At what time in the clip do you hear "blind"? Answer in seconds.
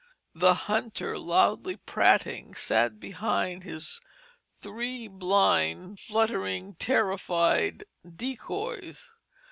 5.07-5.99